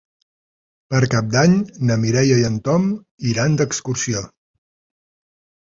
Per 0.93 1.01
Cap 1.15 1.27
d'Any 1.35 1.53
na 1.89 1.97
Mireia 2.05 2.41
i 2.45 2.49
en 2.49 2.59
Tom 2.71 2.91
iran 3.35 3.61
d'excursió. 3.61 4.27